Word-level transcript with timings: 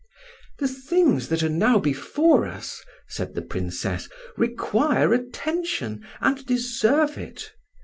"The 0.57 0.67
things 0.67 1.27
that 1.29 1.43
are 1.43 1.47
now 1.47 1.77
before 1.77 2.47
us," 2.47 2.83
said 3.07 3.35
the 3.35 3.43
Princess, 3.43 4.09
"require 4.35 5.13
attention, 5.13 6.03
and 6.21 6.43
deserve 6.43 7.19
it. 7.19 7.51